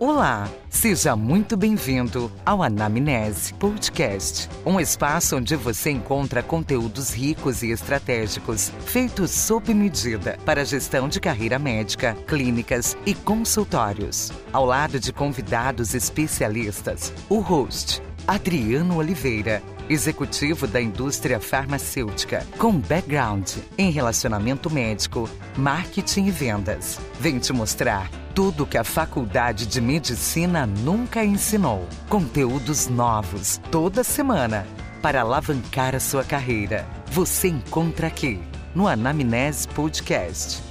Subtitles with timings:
[0.00, 7.72] Olá, seja muito bem-vindo ao Anamnese Podcast, um espaço onde você encontra conteúdos ricos e
[7.72, 14.30] estratégicos feitos sob medida para gestão de carreira médica, clínicas e consultórios.
[14.52, 19.60] Ao lado de convidados especialistas, o host, Adriano Oliveira,
[19.90, 27.00] executivo da indústria farmacêutica, com background em relacionamento médico, marketing e vendas.
[27.18, 28.08] Vem te mostrar
[28.38, 31.88] tudo que a Faculdade de Medicina nunca ensinou.
[32.08, 34.64] Conteúdos novos toda semana
[35.02, 36.86] para alavancar a sua carreira.
[37.10, 38.40] Você encontra aqui
[38.76, 40.62] no Anamnese Podcast.